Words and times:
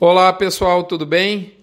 Olá 0.00 0.32
pessoal, 0.32 0.84
tudo 0.84 1.04
bem? 1.04 1.54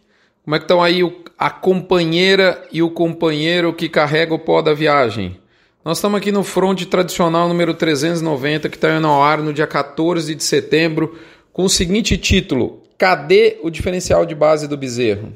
Como 0.44 0.58
é 0.58 0.60
que 0.60 0.66
estão 0.66 0.84
aí 0.84 1.00
a 1.38 1.50
companheira 1.50 2.68
e 2.70 2.84
o 2.84 2.92
companheiro 2.92 3.72
que 3.72 3.88
carrega 3.88 4.34
o 4.34 4.40
pó 4.40 4.62
da 4.62 4.74
viagem? 4.74 5.40
Nós 5.86 6.00
estamos 6.00 6.18
aqui 6.18 6.34
no 6.34 6.44
fronte 6.44 6.86
tradicional 6.86 7.48
número 7.48 7.74
390 7.74 8.68
que 8.68 8.76
está 8.76 8.94
indo 8.94 9.08
ao 9.08 9.24
ar 9.24 9.38
no 9.38 9.54
dia 9.54 9.66
14 9.66 10.36
de 10.36 10.44
setembro 10.44 11.18
com 11.54 11.64
o 11.64 11.70
seguinte 11.70 12.18
título: 12.18 12.84
Cadê 12.98 13.58
o 13.64 13.70
diferencial 13.70 14.26
de 14.26 14.36
base 14.36 14.68
do 14.68 14.76
bezerro? 14.76 15.32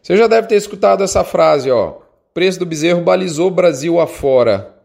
Você 0.00 0.16
já 0.16 0.28
deve 0.28 0.46
ter 0.46 0.54
escutado 0.54 1.02
essa 1.02 1.24
frase, 1.24 1.72
ó. 1.72 1.96
Preço 2.32 2.60
do 2.60 2.66
bezerro 2.66 3.00
balizou 3.00 3.50
Brasil 3.50 3.98
afora. 3.98 4.76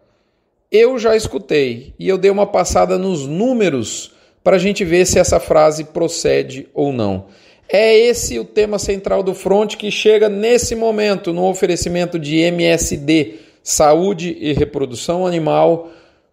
Eu 0.71 0.97
já 0.97 1.15
escutei 1.15 1.93
e 1.99 2.09
eu 2.09 2.17
dei 2.17 2.31
uma 2.31 2.47
passada 2.47 2.97
nos 2.97 3.27
números 3.27 4.11
para 4.43 4.55
a 4.55 4.59
gente 4.59 4.83
ver 4.83 5.05
se 5.05 5.19
essa 5.19 5.39
frase 5.39 5.83
procede 5.83 6.67
ou 6.73 6.91
não. 6.91 7.27
É 7.67 7.97
esse 7.97 8.37
o 8.37 8.45
tema 8.45 8.77
central 8.77 9.23
do 9.23 9.33
Front 9.33 9.75
que 9.75 9.89
chega 9.89 10.29
nesse 10.29 10.75
momento 10.75 11.33
no 11.33 11.45
oferecimento 11.47 12.19
de 12.19 12.37
MSD, 12.37 13.35
Saúde 13.63 14.37
e 14.39 14.53
Reprodução 14.53 15.25
Animal, 15.25 15.89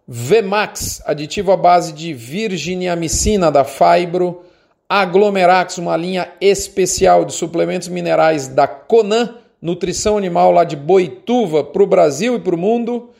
Vmax, 0.07 1.01
aditivo 1.05 1.51
à 1.51 1.57
base 1.57 1.93
de 1.93 2.13
virginiamicina 2.13 3.51
da 3.51 3.63
Fibro, 3.63 4.43
Aglomerax, 4.89 5.77
uma 5.77 5.95
linha 5.95 6.29
especial 6.41 7.23
de 7.23 7.33
suplementos 7.33 7.87
minerais 7.87 8.49
da 8.49 8.67
Conan, 8.67 9.37
nutrição 9.61 10.17
animal 10.17 10.51
lá 10.51 10.65
de 10.65 10.75
Boituva 10.75 11.63
para 11.63 11.81
o 11.81 11.87
Brasil 11.87 12.35
e 12.35 12.39
para 12.39 12.55
o 12.55 12.57
mundo, 12.57 13.11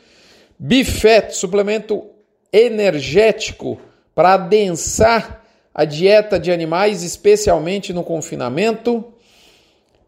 Bifet, 0.58 1.34
suplemento 1.34 2.04
energético 2.52 3.80
para 4.14 4.34
adensar 4.34 5.41
a 5.74 5.84
dieta 5.84 6.38
de 6.38 6.52
animais, 6.52 7.02
especialmente 7.02 7.92
no 7.92 8.02
confinamento. 8.02 9.04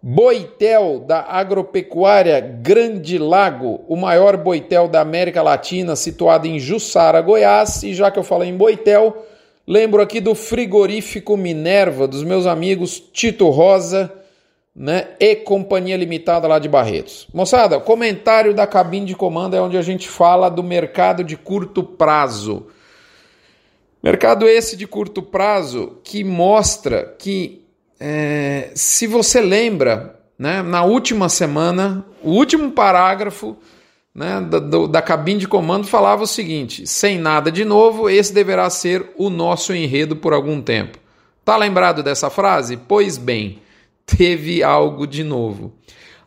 Boitel 0.02 1.00
da 1.06 1.22
Agropecuária 1.22 2.38
Grande 2.38 3.16
Lago, 3.16 3.82
o 3.88 3.96
maior 3.96 4.36
boitel 4.36 4.86
da 4.86 5.00
América 5.00 5.40
Latina, 5.40 5.96
situado 5.96 6.46
em 6.46 6.58
Jussara, 6.58 7.22
Goiás. 7.22 7.82
E 7.82 7.94
já 7.94 8.10
que 8.10 8.18
eu 8.18 8.22
falei 8.22 8.50
em 8.50 8.56
boitel, 8.56 9.24
lembro 9.66 10.02
aqui 10.02 10.20
do 10.20 10.34
frigorífico 10.34 11.38
Minerva, 11.38 12.06
dos 12.06 12.22
meus 12.22 12.44
amigos 12.44 13.00
Tito 13.00 13.48
Rosa 13.48 14.12
né, 14.76 15.08
e 15.18 15.36
Companhia 15.36 15.96
Limitada 15.96 16.46
lá 16.46 16.58
de 16.58 16.68
Barretos. 16.68 17.26
Moçada, 17.32 17.80
comentário 17.80 18.52
da 18.52 18.66
cabine 18.66 19.06
de 19.06 19.14
comando 19.14 19.56
é 19.56 19.60
onde 19.62 19.78
a 19.78 19.82
gente 19.82 20.06
fala 20.06 20.50
do 20.50 20.62
mercado 20.62 21.24
de 21.24 21.34
curto 21.34 21.82
prazo. 21.82 22.66
Mercado 24.04 24.46
esse 24.46 24.76
de 24.76 24.86
curto 24.86 25.22
prazo 25.22 25.96
que 26.04 26.22
mostra 26.22 27.16
que, 27.18 27.64
é, 27.98 28.70
se 28.74 29.06
você 29.06 29.40
lembra, 29.40 30.20
né, 30.38 30.60
na 30.60 30.84
última 30.84 31.30
semana, 31.30 32.04
o 32.22 32.32
último 32.32 32.70
parágrafo 32.70 33.56
né, 34.14 34.42
da, 34.42 34.58
do, 34.58 34.86
da 34.86 35.00
cabine 35.00 35.40
de 35.40 35.48
comando 35.48 35.86
falava 35.86 36.24
o 36.24 36.26
seguinte: 36.26 36.86
sem 36.86 37.18
nada 37.18 37.50
de 37.50 37.64
novo, 37.64 38.10
esse 38.10 38.30
deverá 38.34 38.68
ser 38.68 39.10
o 39.16 39.30
nosso 39.30 39.72
enredo 39.74 40.14
por 40.14 40.34
algum 40.34 40.60
tempo. 40.60 40.98
Tá 41.42 41.56
lembrado 41.56 42.02
dessa 42.02 42.28
frase? 42.28 42.76
Pois 42.76 43.16
bem, 43.16 43.62
teve 44.04 44.62
algo 44.62 45.06
de 45.06 45.24
novo. 45.24 45.72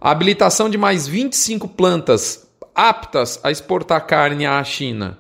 A 0.01 0.09
habilitação 0.09 0.67
de 0.67 0.79
mais 0.79 1.07
25 1.07 1.67
plantas 1.67 2.47
aptas 2.73 3.39
a 3.43 3.51
exportar 3.51 4.03
carne 4.07 4.47
à 4.47 4.63
China. 4.63 5.19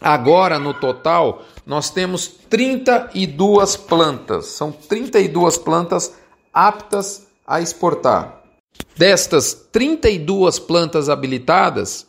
Agora, 0.00 0.58
no 0.58 0.72
total, 0.72 1.44
nós 1.66 1.90
temos 1.90 2.28
32 2.28 3.76
plantas. 3.76 4.46
São 4.46 4.70
32 4.70 5.58
plantas 5.58 6.14
aptas 6.52 7.26
a 7.46 7.60
exportar. 7.60 8.42
Destas 8.96 9.54
32 9.72 10.58
plantas 10.58 11.08
habilitadas, 11.08 12.06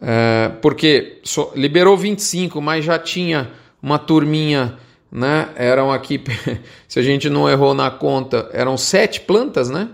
é, 0.00 0.50
porque 0.62 1.20
liberou 1.54 1.96
25, 1.96 2.60
mas 2.60 2.84
já 2.84 2.98
tinha 2.98 3.50
uma 3.82 3.98
turminha, 3.98 4.78
né? 5.10 5.50
Eram 5.56 5.92
aqui, 5.92 6.22
se 6.88 6.98
a 6.98 7.02
gente 7.02 7.28
não 7.28 7.48
errou 7.48 7.74
na 7.74 7.90
conta, 7.90 8.48
eram 8.52 8.76
sete 8.76 9.20
plantas, 9.20 9.68
né? 9.68 9.90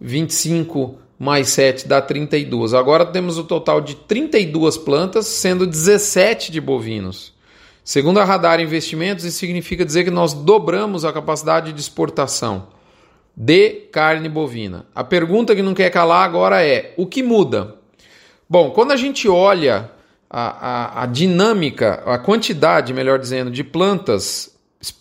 25 0.00 0.98
mais 1.18 1.48
7 1.50 1.86
dá 1.86 2.00
32. 2.00 2.74
Agora 2.74 3.06
temos 3.06 3.38
o 3.38 3.44
total 3.44 3.80
de 3.80 3.94
32 3.94 4.76
plantas, 4.76 5.26
sendo 5.26 5.66
17 5.66 6.50
de 6.50 6.60
bovinos. 6.60 7.32
Segundo 7.84 8.18
a 8.18 8.24
Radar 8.24 8.60
Investimentos, 8.60 9.24
isso 9.24 9.38
significa 9.38 9.84
dizer 9.84 10.04
que 10.04 10.10
nós 10.10 10.32
dobramos 10.32 11.04
a 11.04 11.12
capacidade 11.12 11.72
de 11.72 11.80
exportação 11.80 12.68
de 13.36 13.70
carne 13.92 14.28
bovina. 14.28 14.86
A 14.94 15.02
pergunta 15.02 15.54
que 15.54 15.62
não 15.62 15.74
quer 15.74 15.90
calar 15.90 16.24
agora 16.24 16.64
é: 16.64 16.94
o 16.96 17.06
que 17.06 17.22
muda? 17.22 17.74
Bom, 18.48 18.70
quando 18.70 18.92
a 18.92 18.96
gente 18.96 19.28
olha 19.28 19.90
a, 20.30 21.00
a, 21.00 21.02
a 21.02 21.06
dinâmica, 21.06 22.02
a 22.06 22.18
quantidade, 22.18 22.92
melhor 22.92 23.18
dizendo, 23.18 23.50
de 23.50 23.64
plantas 23.64 24.54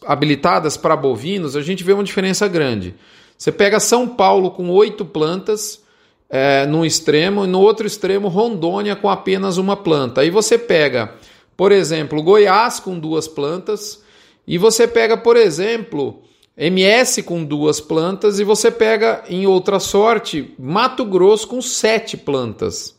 habilitadas 0.05 0.77
para 0.77 0.95
bovinos, 0.95 1.55
a 1.55 1.61
gente 1.61 1.83
vê 1.83 1.93
uma 1.93 2.03
diferença 2.03 2.47
grande. 2.47 2.95
Você 3.37 3.51
pega 3.51 3.79
São 3.79 4.07
Paulo 4.07 4.51
com 4.51 4.69
oito 4.69 5.03
plantas 5.03 5.82
é, 6.29 6.65
num 6.65 6.83
extremo, 6.83 7.45
e 7.45 7.47
no 7.47 7.59
outro 7.59 7.85
extremo, 7.85 8.27
Rondônia 8.27 8.95
com 8.95 9.09
apenas 9.09 9.57
uma 9.57 9.75
planta. 9.75 10.21
Aí 10.21 10.29
você 10.29 10.57
pega, 10.57 11.13
por 11.55 11.71
exemplo, 11.71 12.21
Goiás 12.23 12.79
com 12.79 12.97
duas 12.97 13.27
plantas, 13.27 14.03
e 14.47 14.57
você 14.57 14.87
pega, 14.87 15.15
por 15.15 15.37
exemplo, 15.37 16.21
MS 16.57 17.23
com 17.23 17.43
duas 17.43 17.79
plantas, 17.79 18.39
e 18.39 18.43
você 18.43 18.69
pega, 18.69 19.23
em 19.29 19.45
outra 19.45 19.79
sorte, 19.79 20.53
Mato 20.57 21.05
Grosso 21.05 21.47
com 21.47 21.61
sete 21.61 22.17
plantas. 22.17 22.95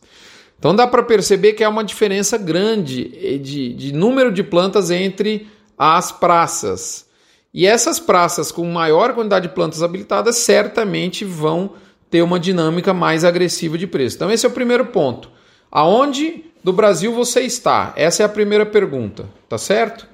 Então 0.59 0.75
dá 0.75 0.87
para 0.87 1.03
perceber 1.03 1.53
que 1.53 1.63
há 1.63 1.69
uma 1.69 1.85
diferença 1.85 2.39
grande 2.39 3.39
de, 3.39 3.75
de 3.75 3.93
número 3.93 4.33
de 4.33 4.43
plantas 4.43 4.91
entre 4.91 5.47
as 5.77 6.11
praças. 6.11 7.07
E 7.53 7.67
essas 7.67 8.01
praças 8.01 8.51
com 8.51 8.65
maior 8.65 9.15
quantidade 9.15 9.49
de 9.49 9.55
plantas 9.55 9.83
habilitadas 9.83 10.37
certamente 10.37 11.25
vão 11.25 11.73
ter 12.15 12.23
uma 12.23 12.39
dinâmica 12.39 12.95
mais 12.95 13.25
agressiva 13.25 13.77
de 13.77 13.89
preço. 13.89 14.15
Então, 14.15 14.31
esse 14.31 14.47
é 14.47 14.49
o 14.49 14.53
primeiro 14.53 14.87
ponto. 14.87 15.29
Aonde 15.69 16.45
do 16.63 16.73
Brasil 16.73 17.13
você 17.13 17.41
está? 17.41 17.93
Essa 17.97 18.23
é 18.23 18.27
a 18.27 18.29
primeira 18.29 18.65
pergunta, 18.65 19.25
tá 19.49 19.59
certo? 19.59 20.07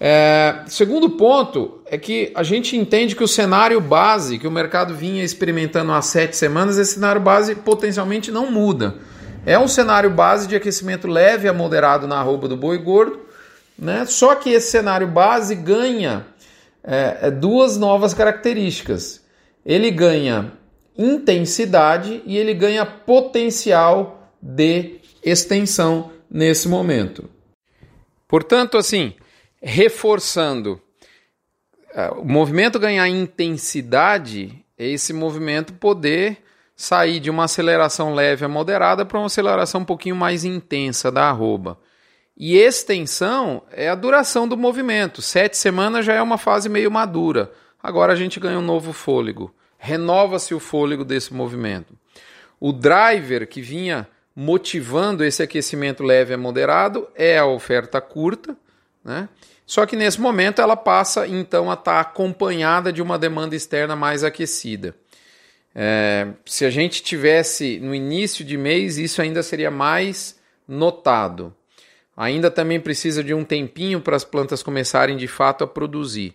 É, 0.00 0.62
segundo 0.66 1.10
ponto 1.10 1.78
é 1.86 1.96
que 1.96 2.32
a 2.34 2.42
gente 2.42 2.76
entende 2.76 3.14
que 3.14 3.22
o 3.22 3.28
cenário 3.28 3.80
base 3.80 4.36
que 4.36 4.48
o 4.48 4.50
mercado 4.50 4.96
vinha 4.96 5.22
experimentando 5.22 5.92
há 5.92 6.02
sete 6.02 6.36
semanas, 6.36 6.76
esse 6.76 6.94
cenário 6.94 7.20
base 7.20 7.54
potencialmente 7.54 8.32
não 8.32 8.50
muda. 8.50 8.96
É 9.46 9.56
um 9.56 9.68
cenário 9.68 10.10
base 10.10 10.48
de 10.48 10.56
aquecimento 10.56 11.06
leve 11.06 11.46
a 11.46 11.52
moderado 11.52 12.08
na 12.08 12.18
arroba 12.18 12.48
do 12.48 12.56
boi 12.56 12.78
gordo, 12.78 13.20
né? 13.78 14.04
só 14.06 14.34
que 14.34 14.50
esse 14.50 14.72
cenário 14.72 15.06
base 15.06 15.54
ganha 15.54 16.26
é, 16.82 17.18
é 17.22 17.30
duas 17.30 17.76
novas 17.76 18.12
características. 18.12 19.22
Ele 19.64 19.88
ganha 19.92 20.58
intensidade 20.98 22.20
e 22.26 22.36
ele 22.36 22.52
ganha 22.52 22.84
potencial 22.84 24.32
de 24.42 24.96
extensão 25.22 26.10
nesse 26.28 26.68
momento. 26.68 27.30
Portanto, 28.26 28.76
assim, 28.76 29.14
reforçando, 29.62 30.80
é, 31.94 32.10
o 32.10 32.24
movimento 32.24 32.78
ganhar 32.78 33.08
intensidade 33.08 34.64
é 34.76 34.88
esse 34.88 35.12
movimento 35.12 35.72
poder 35.72 36.38
sair 36.76 37.20
de 37.20 37.30
uma 37.30 37.44
aceleração 37.44 38.12
leve 38.12 38.44
a 38.44 38.48
moderada 38.48 39.04
para 39.06 39.18
uma 39.18 39.26
aceleração 39.26 39.80
um 39.80 39.84
pouquinho 39.84 40.16
mais 40.16 40.44
intensa 40.44 41.10
da 41.10 41.28
arroba. 41.28 41.78
E 42.36 42.56
extensão 42.56 43.62
é 43.72 43.88
a 43.88 43.96
duração 43.96 44.46
do 44.46 44.56
movimento. 44.56 45.20
Sete 45.20 45.56
semanas 45.56 46.04
já 46.04 46.14
é 46.14 46.22
uma 46.22 46.38
fase 46.38 46.68
meio 46.68 46.90
madura. 46.90 47.50
Agora 47.82 48.12
a 48.12 48.16
gente 48.16 48.38
ganha 48.38 48.58
um 48.58 48.62
novo 48.62 48.92
fôlego 48.92 49.52
renova-se 49.78 50.52
o 50.52 50.60
fôlego 50.60 51.04
desse 51.04 51.32
movimento. 51.32 51.94
O 52.60 52.72
driver 52.72 53.46
que 53.46 53.62
vinha 53.62 54.06
motivando 54.34 55.24
esse 55.24 55.42
aquecimento 55.42 56.02
leve 56.02 56.34
a 56.34 56.38
moderado 56.38 57.08
é 57.14 57.38
a 57.38 57.46
oferta 57.46 58.00
curta, 58.00 58.56
né? 59.04 59.28
Só 59.64 59.84
que 59.84 59.96
nesse 59.96 60.20
momento 60.20 60.62
ela 60.62 60.76
passa 60.76 61.26
então 61.28 61.70
a 61.70 61.74
estar 61.74 61.92
tá 61.92 62.00
acompanhada 62.00 62.90
de 62.92 63.02
uma 63.02 63.18
demanda 63.18 63.54
externa 63.54 63.94
mais 63.94 64.24
aquecida. 64.24 64.94
É, 65.74 66.28
se 66.46 66.64
a 66.64 66.70
gente 66.70 67.02
tivesse 67.02 67.78
no 67.78 67.94
início 67.94 68.44
de 68.44 68.56
mês, 68.56 68.96
isso 68.96 69.20
ainda 69.20 69.42
seria 69.42 69.70
mais 69.70 70.38
notado. 70.66 71.54
Ainda 72.16 72.50
também 72.50 72.80
precisa 72.80 73.22
de 73.22 73.34
um 73.34 73.44
tempinho 73.44 74.00
para 74.00 74.16
as 74.16 74.24
plantas 74.24 74.62
começarem 74.62 75.16
de 75.16 75.28
fato 75.28 75.62
a 75.62 75.66
produzir. 75.66 76.34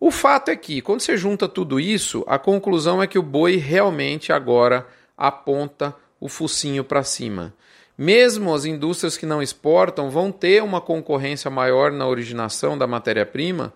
O 0.00 0.10
fato 0.10 0.50
é 0.50 0.56
que, 0.56 0.80
quando 0.80 1.02
você 1.02 1.14
junta 1.14 1.46
tudo 1.46 1.78
isso, 1.78 2.24
a 2.26 2.38
conclusão 2.38 3.02
é 3.02 3.06
que 3.06 3.18
o 3.18 3.22
boi 3.22 3.56
realmente 3.56 4.32
agora 4.32 4.86
aponta 5.14 5.94
o 6.18 6.26
focinho 6.26 6.82
para 6.82 7.02
cima. 7.02 7.52
Mesmo 7.98 8.54
as 8.54 8.64
indústrias 8.64 9.18
que 9.18 9.26
não 9.26 9.42
exportam 9.42 10.08
vão 10.08 10.32
ter 10.32 10.62
uma 10.62 10.80
concorrência 10.80 11.50
maior 11.50 11.92
na 11.92 12.06
originação 12.06 12.78
da 12.78 12.86
matéria-prima, 12.86 13.74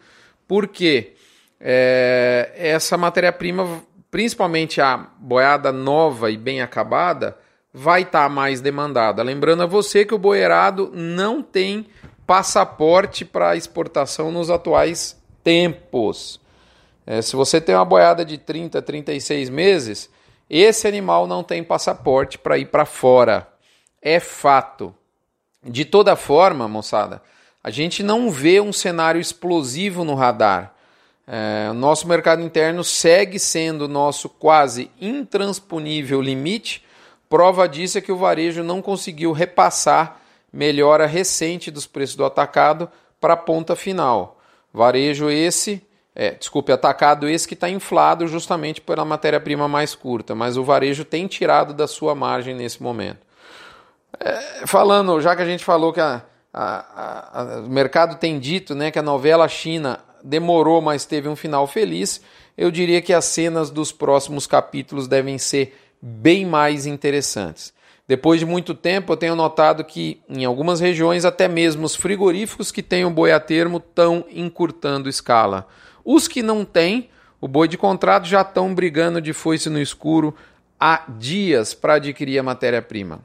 porque 0.49 1.12
é, 1.61 2.53
essa 2.56 2.97
matéria-prima, 2.97 3.82
principalmente 4.11 4.81
a 4.81 4.97
boiada 5.19 5.71
nova 5.71 6.31
e 6.31 6.38
bem 6.38 6.62
acabada, 6.62 7.37
vai 7.71 8.00
estar 8.00 8.23
tá 8.23 8.29
mais 8.31 8.62
demandada. 8.62 9.23
Lembrando 9.23 9.65
a 9.65 9.67
você 9.67 10.06
que 10.06 10.15
o 10.15 10.19
boiarado 10.19 10.91
não 10.94 11.43
tem 11.43 11.87
passaporte 12.26 13.26
para 13.26 13.56
exportação 13.56 14.32
nos 14.32 14.49
atuais 14.49 15.23
tempos. 15.44 16.41
É, 17.06 17.20
se 17.20 17.37
você 17.37 17.61
tem 17.61 17.75
uma 17.75 17.85
boiada 17.85 18.25
de 18.25 18.38
30, 18.38 18.81
36 18.81 19.50
meses, 19.50 20.11
esse 20.49 20.88
animal 20.88 21.26
não 21.26 21.44
tem 21.44 21.62
passaporte 21.62 22.38
para 22.38 22.58
ir 22.58 22.67
para 22.67 22.87
fora. 22.87 23.46
É 24.00 24.19
fato. 24.19 24.94
De 25.62 25.85
toda 25.85 26.17
forma, 26.17 26.67
moçada, 26.67 27.23
a 27.62 27.70
gente 27.70 28.02
não 28.02 28.31
vê 28.31 28.61
um 28.61 28.73
cenário 28.73 29.20
explosivo 29.20 30.05
no 30.05 30.14
radar. 30.14 30.75
É, 31.26 31.73
nosso 31.73 32.06
mercado 32.06 32.43
interno 32.43 32.85
segue 32.85 33.38
sendo 33.38 33.88
nosso 33.88 34.29
quase 34.29 34.90
intransponível 35.00 36.20
limite. 36.20 36.85
Prova 37.31 37.67
disso 37.67 37.97
é 37.97 38.00
que 38.02 38.12
o 38.12 38.17
varejo 38.17 38.62
não 38.62 38.82
conseguiu 38.82 39.32
repassar 39.32 40.20
melhora 40.52 41.06
recente 41.06 41.70
dos 41.70 41.87
preços 41.87 42.14
do 42.14 42.25
atacado 42.25 42.90
para 43.19 43.32
a 43.32 43.38
ponta 43.38 43.75
final. 43.75 44.38
Varejo 44.75 45.31
esse, 45.31 45.81
é, 46.17 46.32
desculpe, 46.32 46.73
atacado 46.73 47.29
esse 47.29 47.47
que 47.47 47.55
está 47.55 47.71
inflado 47.71 48.26
justamente 48.26 48.81
pela 48.81 49.05
matéria-prima 49.05 49.69
mais 49.69 49.94
curta, 49.94 50.35
mas 50.35 50.56
o 50.56 50.65
varejo 50.65 51.05
tem 51.05 51.29
tirado 51.29 51.73
da 51.73 51.87
sua 51.87 52.12
margem 52.12 52.56
nesse 52.56 52.82
momento. 52.82 53.21
É, 54.19 54.67
falando, 54.67 55.21
já 55.21 55.37
que 55.37 55.43
a 55.43 55.47
gente 55.47 55.65
falou 55.65 55.93
que 55.93 56.00
a, 56.00 56.23
a, 56.53 57.41
a, 57.41 57.61
o 57.61 57.69
mercado 57.69 58.17
tem 58.17 58.38
dito 58.41 58.75
né, 58.75 58.91
que 58.91 58.99
a 58.99 59.03
novela 59.03 59.47
China 59.47 60.00
demorou, 60.25 60.81
mas 60.81 61.05
teve 61.05 61.29
um 61.29 61.37
final 61.37 61.67
feliz, 61.67 62.21
eu 62.56 62.71
diria 62.71 63.03
que 63.03 63.12
as 63.12 63.26
cenas 63.26 63.71
dos 63.71 63.93
próximos 63.93 64.47
capítulos 64.47 65.06
devem 65.06 65.37
ser 65.38 65.76
bem 66.00 66.47
mais 66.47 66.87
interessantes. 66.87 67.74
Depois 68.06 68.39
de 68.39 68.45
muito 68.45 68.75
tempo, 68.75 69.12
eu 69.12 69.17
tenho 69.17 69.35
notado 69.35 69.83
que 69.83 70.21
em 70.29 70.45
algumas 70.45 70.79
regiões, 70.79 71.25
até 71.25 71.49
mesmo 71.49 71.87
os 71.87 71.97
frigoríficos 71.97 72.71
que 72.71 72.83
têm 72.83 73.05
o 73.05 73.11
boi 73.11 73.33
a 73.33 73.41
termo 73.41 73.79
estão 73.79 74.27
encurtando 74.31 75.09
escala. 75.09 75.67
Os 76.05 76.29
que 76.29 76.43
não 76.43 76.65
têm, 76.67 77.09
o 77.41 77.49
boi 77.49 77.67
de 77.67 77.79
contrato 77.79 78.27
já 78.27 78.43
estão 78.43 78.75
brigando 78.75 79.23
de 79.23 79.33
foice 79.33 79.71
no 79.71 79.81
escuro 79.81 80.35
há 80.79 81.05
dias 81.19 81.73
para 81.73 81.95
adquirir 81.95 82.39
a 82.39 82.43
matéria-prima. 82.43 83.21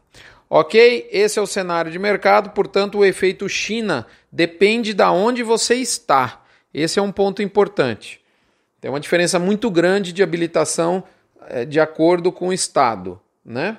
Ok? 0.49 1.09
Esse 1.11 1.37
é 1.37 1.41
o 1.41 1.47
cenário 1.47 1.91
de 1.91 1.99
mercado, 1.99 2.51
portanto, 2.51 2.99
o 2.99 3.05
efeito 3.05 3.47
China 3.49 4.07
depende 4.31 4.93
de 4.93 5.03
onde 5.03 5.43
você 5.43 5.75
está. 5.75 6.41
Esse 6.73 6.99
é 6.99 7.01
um 7.01 7.11
ponto 7.11 7.43
importante. 7.43 8.21
Tem 8.79 8.89
uma 8.89 8.99
diferença 8.99 9.37
muito 9.37 9.69
grande 9.69 10.13
de 10.13 10.23
habilitação 10.23 11.03
eh, 11.47 11.65
de 11.65 11.79
acordo 11.81 12.31
com 12.31 12.47
o 12.47 12.53
estado, 12.53 13.19
né? 13.43 13.77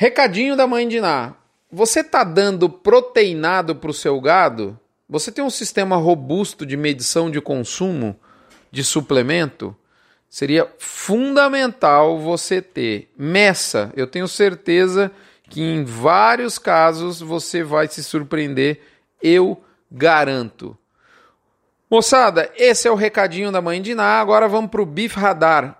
Recadinho 0.00 0.56
da 0.56 0.66
mãe 0.66 0.88
de 0.88 0.98
Ná. 0.98 1.34
Você 1.70 2.00
está 2.00 2.24
dando 2.24 2.70
proteinado 2.70 3.76
para 3.76 3.90
o 3.90 3.92
seu 3.92 4.18
gado? 4.18 4.80
Você 5.06 5.30
tem 5.30 5.44
um 5.44 5.50
sistema 5.50 5.94
robusto 5.96 6.64
de 6.64 6.74
medição 6.74 7.30
de 7.30 7.38
consumo 7.38 8.18
de 8.72 8.82
suplemento? 8.82 9.76
Seria 10.26 10.66
fundamental 10.78 12.18
você 12.18 12.62
ter. 12.62 13.12
Meça, 13.14 13.92
eu 13.94 14.06
tenho 14.06 14.26
certeza 14.26 15.12
que 15.50 15.60
em 15.60 15.84
vários 15.84 16.58
casos 16.58 17.20
você 17.20 17.62
vai 17.62 17.86
se 17.86 18.02
surpreender, 18.02 18.80
eu 19.22 19.62
garanto. 19.92 20.74
Moçada, 21.90 22.50
esse 22.56 22.88
é 22.88 22.90
o 22.90 22.94
recadinho 22.94 23.52
da 23.52 23.60
mãe 23.60 23.82
de 23.82 23.94
Ná. 23.94 24.18
Agora 24.18 24.48
vamos 24.48 24.70
para 24.70 24.80
o 24.80 24.94
Radar. 25.14 25.79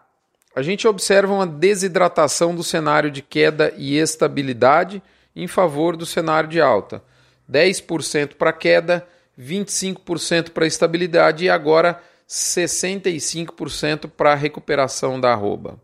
A 0.55 0.63
gente 0.63 0.89
observa 0.89 1.33
uma 1.33 1.47
desidratação 1.47 2.55
do 2.55 2.65
cenário 2.65 3.09
de 3.09 3.23
queda 3.23 3.73
e 3.77 3.97
estabilidade 3.97 5.01
em 5.35 5.47
favor 5.47 5.97
do 5.97 6.05
cenário 6.05 6.49
de 6.49 6.61
alta. 6.61 7.03
10% 7.51 8.35
para 8.35 8.53
queda, 8.53 9.07
25% 9.39 10.51
para 10.51 10.67
estabilidade 10.67 11.45
e 11.45 11.51
agora 11.51 12.03
65% 12.29 14.11
para 14.11 14.35
recuperação 14.35 15.21
da 15.21 15.31
arroba. 15.33 15.79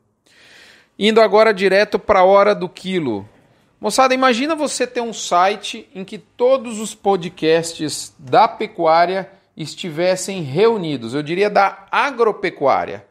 Indo 0.99 1.21
agora 1.21 1.55
direto 1.55 1.97
para 1.99 2.21
a 2.21 2.25
hora 2.25 2.55
do 2.55 2.69
quilo. 2.69 3.29
Moçada, 3.81 4.15
imagina 4.15 4.57
você 4.57 4.85
ter 4.85 5.01
um 5.01 5.13
site 5.13 5.89
em 5.95 6.05
que 6.05 6.19
todos 6.19 6.81
os 6.81 6.93
podcasts 6.93 8.13
da 8.19 8.49
pecuária 8.49 9.31
estivessem 9.57 10.43
reunidos, 10.43 11.15
eu 11.15 11.23
diria 11.23 11.49
da 11.49 11.87
agropecuária. 11.91 13.05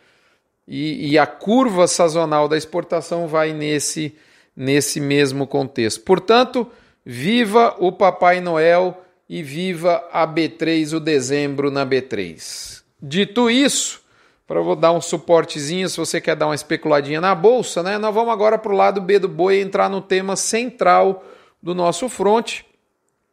E, 0.66 1.10
e 1.10 1.18
a 1.18 1.26
curva 1.26 1.86
sazonal 1.86 2.48
da 2.48 2.56
exportação 2.56 3.26
vai 3.26 3.52
nesse, 3.52 4.14
nesse 4.56 5.00
mesmo 5.00 5.46
contexto. 5.46 6.02
Portanto, 6.02 6.70
viva 7.04 7.74
o 7.78 7.90
Papai 7.90 8.40
Noel 8.40 9.02
e 9.28 9.42
viva 9.42 10.06
a 10.12 10.26
B3, 10.26 10.96
o 10.96 11.00
dezembro 11.00 11.70
na 11.70 11.86
B3. 11.86 12.82
Dito 13.00 13.50
isso, 13.50 14.02
para 14.46 14.60
eu 14.60 14.76
dar 14.76 14.92
um 14.92 15.00
suportezinho, 15.00 15.88
se 15.88 15.96
você 15.96 16.20
quer 16.20 16.36
dar 16.36 16.46
uma 16.46 16.54
especuladinha 16.54 17.20
na 17.20 17.34
bolsa, 17.34 17.82
né? 17.82 17.96
Nós 17.98 18.14
vamos 18.14 18.32
agora 18.32 18.58
para 18.58 18.72
o 18.72 18.76
lado 18.76 19.00
B 19.00 19.18
do 19.18 19.28
boi 19.28 19.60
entrar 19.60 19.88
no 19.88 20.00
tema 20.00 20.36
central 20.36 21.24
do 21.62 21.74
nosso 21.74 22.08
fronte, 22.08 22.66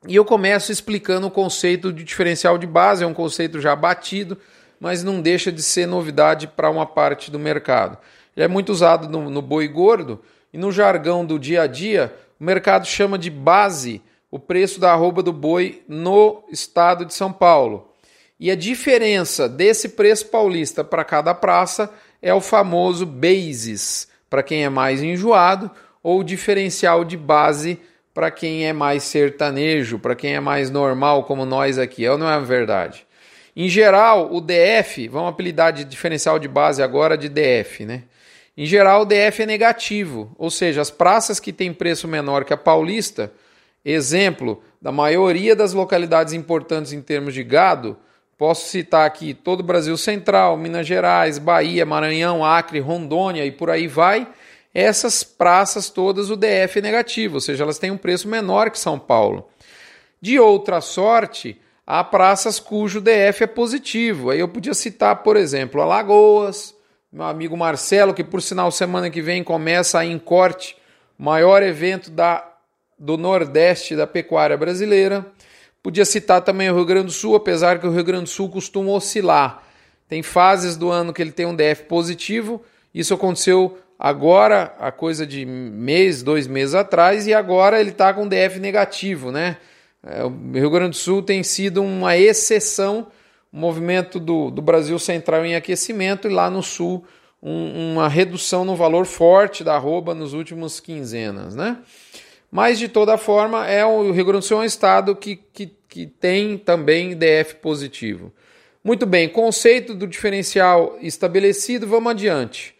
e 0.08 0.16
eu 0.16 0.24
começo 0.24 0.72
explicando 0.72 1.28
o 1.28 1.32
conceito 1.32 1.92
de 1.92 2.04
diferencial 2.06 2.58
de 2.58 2.66
base, 2.66 3.04
é 3.04 3.08
um 3.08 3.14
conceito 3.14 3.60
já 3.60 3.76
batido, 3.76 4.38
mas 4.80 5.04
não 5.04 5.22
deixa 5.22 5.52
de 5.52 5.62
ser 5.62 5.86
novidade 5.86 6.48
para 6.48 6.70
uma 6.70 6.86
parte 6.86 7.30
do 7.30 7.38
mercado. 7.38 7.98
Ele 8.36 8.46
é 8.46 8.48
muito 8.48 8.72
usado 8.72 9.10
no, 9.10 9.30
no 9.30 9.42
boi 9.42 9.68
gordo 9.68 10.22
e 10.54 10.58
no 10.58 10.72
jargão 10.72 11.26
do 11.26 11.40
dia 11.40 11.64
a 11.64 11.68
dia, 11.68 12.14
o 12.40 12.44
mercado 12.44 12.86
chama 12.86 13.18
de 13.18 13.30
base 13.30 14.02
o 14.32 14.38
preço 14.38 14.80
da 14.80 14.92
arroba 14.92 15.24
do 15.24 15.34
boi 15.34 15.84
no 15.88 16.44
estado 16.52 17.06
de 17.06 17.14
São 17.14 17.32
Paulo. 17.32 17.94
E 18.40 18.50
a 18.50 18.56
diferença 18.56 19.50
desse 19.50 19.90
preço 19.90 20.28
paulista 20.28 20.84
para 20.84 21.04
cada 21.04 21.34
praça 21.34 21.92
é 22.22 22.34
o 22.34 22.40
famoso 22.40 23.06
basis, 23.06 24.08
para 24.30 24.44
quem 24.44 24.64
é 24.64 24.70
mais 24.70 25.02
enjoado, 25.04 25.70
ou 26.02 26.24
diferencial 26.24 27.04
de 27.04 27.18
base 27.18 27.80
para 28.14 28.32
quem 28.32 28.66
é 28.66 28.74
mais 28.74 29.04
sertanejo, 29.04 30.00
para 30.00 30.16
quem 30.16 30.36
é 30.36 30.40
mais 30.40 30.70
normal, 30.70 31.24
como 31.24 31.46
nós 31.46 31.78
aqui. 31.78 32.06
É 32.06 32.12
ou 32.12 32.18
não 32.18 32.30
é 32.30 32.40
verdade? 32.40 33.06
Em 33.56 33.68
geral, 33.68 34.34
o 34.34 34.40
DF, 34.40 35.08
vamos 35.10 35.30
apelidar 35.30 35.74
de 35.74 35.84
diferencial 35.84 36.40
de 36.40 36.48
base 36.48 36.82
agora 36.82 37.18
de 37.18 37.28
DF, 37.28 37.86
né? 37.86 38.04
Em 38.60 38.66
geral, 38.66 39.04
o 39.04 39.06
DF 39.06 39.44
é 39.44 39.46
negativo, 39.46 40.36
ou 40.38 40.52
seja, 40.52 40.82
as 40.82 40.92
praças 40.92 41.40
que 41.40 41.54
têm 41.54 41.72
preço 41.72 42.10
menor 42.10 42.44
que 42.44 42.52
a 42.52 42.58
paulista, 42.58 43.32
exemplo, 43.86 44.62
da 44.82 44.92
maioria 44.92 45.56
das 45.56 45.72
localidades 45.72 46.34
importantes 46.34 46.92
em 46.92 47.02
termos 47.02 47.34
de 47.34 47.42
gado, 47.42 47.96
posso 48.38 48.68
citar 48.68 49.08
aqui 49.08 49.34
todo 49.34 49.62
o 49.62 49.64
Brasil 49.64 49.96
Central, 49.96 50.58
Minas 50.58 50.86
Gerais, 50.86 51.38
Bahia, 51.38 51.86
Maranhão, 51.86 52.44
Acre, 52.44 52.82
Rondônia 52.82 53.46
e 53.46 53.52
por 53.54 53.70
aí 53.70 53.88
vai, 53.88 54.28
essas 54.74 55.24
praças 55.24 55.90
todas 55.90 56.30
o 56.30 56.36
DF 56.36 56.80
é 56.80 56.82
negativo, 56.82 57.36
ou 57.36 57.40
seja, 57.40 57.64
elas 57.64 57.80
têm 57.80 57.92
um 57.92 57.98
preço 57.98 58.28
menor 58.28 58.72
que 58.72 58.78
São 58.78 59.00
Paulo. 59.00 59.48
De 60.20 60.38
outra 60.38 60.82
sorte, 60.82 61.58
há 61.88 62.04
praças 62.04 62.60
cujo 62.60 63.00
DF 63.00 63.42
é 63.42 63.48
positivo. 63.48 64.32
Aí 64.32 64.42
eu 64.42 64.50
podia 64.50 64.74
citar, 64.74 65.24
por 65.24 65.38
exemplo, 65.38 65.82
Alagoas, 65.82 66.78
meu 67.12 67.26
amigo 67.26 67.58
Marcelo, 67.58 68.14
que 68.14 68.24
por 68.24 68.42
sinal 68.42 68.72
semana 68.72 69.10
que 69.10 69.22
vem 69.22 69.44
começa 69.44 70.06
em 70.06 70.20
corte, 70.20 70.78
maior 71.18 71.64
evento 71.64 72.12
da, 72.12 72.48
do 73.00 73.18
Nordeste 73.18 73.96
da 73.96 74.06
pecuária 74.06 74.56
brasileira. 74.56 75.26
Podia 75.82 76.06
citar 76.06 76.42
também 76.42 76.70
o 76.70 76.76
Rio 76.76 76.86
Grande 76.86 77.08
do 77.08 77.12
Sul, 77.12 77.36
apesar 77.36 77.80
que 77.80 77.88
o 77.88 77.92
Rio 77.92 78.04
Grande 78.04 78.26
do 78.26 78.30
Sul 78.30 78.48
costuma 78.50 78.92
oscilar. 78.92 79.64
Tem 80.08 80.22
fases 80.22 80.76
do 80.76 80.90
ano 80.90 81.12
que 81.12 81.22
ele 81.22 81.32
tem 81.32 81.48
um 81.48 81.56
DF 81.56 81.86
positivo. 81.86 82.62
Isso 82.94 83.14
aconteceu 83.14 83.80
agora, 83.98 84.76
a 84.80 84.92
coisa 84.92 85.26
de 85.26 85.46
mês, 85.46 86.22
dois 86.22 86.46
meses 86.46 86.76
atrás, 86.76 87.26
e 87.26 87.34
agora 87.34 87.80
ele 87.80 87.90
está 87.90 88.14
com 88.14 88.28
DF 88.28 88.60
negativo, 88.60 89.32
né? 89.32 89.58
É, 90.04 90.24
o 90.24 90.30
Rio 90.54 90.70
Grande 90.70 90.92
do 90.92 90.96
Sul 90.96 91.24
tem 91.24 91.42
sido 91.44 91.82
uma 91.82 92.16
exceção, 92.16 93.08
movimento 93.52 94.20
do, 94.20 94.50
do 94.52 94.62
Brasil 94.62 94.98
Central 95.00 95.46
em 95.46 95.56
aquecimento, 95.56 96.28
e 96.28 96.32
lá 96.32 96.50
no 96.50 96.62
Sul 96.62 97.04
um, 97.42 97.94
uma 97.94 98.08
redução 98.08 98.66
no 98.66 98.76
valor 98.76 99.06
forte 99.06 99.64
da 99.64 99.76
arroba 99.76 100.14
nos 100.14 100.34
últimos 100.34 100.80
quinzenas, 100.80 101.56
né? 101.56 101.78
Mas, 102.52 102.80
de 102.80 102.88
toda 102.88 103.18
forma, 103.18 103.68
é 103.68 103.86
o 103.86 104.12
Rio 104.12 104.26
Grande 104.26 104.40
do 104.40 104.48
Sul 104.48 104.58
é 104.58 104.62
um 104.62 104.66
estado 104.66 105.16
que, 105.16 105.36
que, 105.36 105.72
que 105.88 106.08
tem 106.08 106.58
também 106.58 107.16
DF 107.16 107.56
positivo. 107.62 108.34
Muito 108.84 109.06
bem, 109.06 109.30
conceito 109.30 109.94
do 109.94 110.08
diferencial 110.08 110.98
estabelecido, 111.00 111.86
vamos 111.86 112.12
adiante. 112.12 112.74